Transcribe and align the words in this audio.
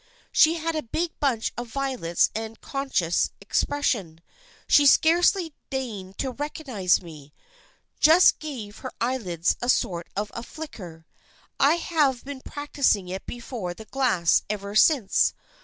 She 0.31 0.55
had 0.55 0.75
a 0.75 0.81
big 0.81 1.11
bunch 1.19 1.53
of 1.55 1.67
violets 1.67 2.31
and 2.33 2.57
a 2.57 2.59
conscious 2.59 3.29
expression. 3.39 4.19
She 4.67 4.87
scarcely 4.87 5.53
deigned 5.69 6.17
to 6.17 6.31
recognize 6.31 7.03
me. 7.03 7.35
Just 7.99 8.39
gave 8.39 8.79
her 8.79 8.91
eyelids 8.99 9.57
a 9.61 9.69
sort 9.69 10.07
of 10.15 10.31
a 10.33 10.41
flicker. 10.41 11.05
I 11.59 11.75
have 11.75 12.25
been 12.25 12.41
practicing 12.41 13.09
it 13.09 13.27
before 13.27 13.75
the 13.75 13.85
glass 13.85 14.41
ever 14.49 14.75
since. 14.75 15.35